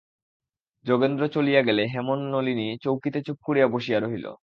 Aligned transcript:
যোগেন্দ্র 0.85 1.23
চলিয়া 1.27 1.61
গেলে 1.61 1.83
হেমনলিনী 1.87 2.67
চৌকিতে 2.81 3.19
চুপ 3.21 3.37
করিয়া 3.43 3.67
বসিয়া 3.67 3.99
রহিল। 3.99 4.25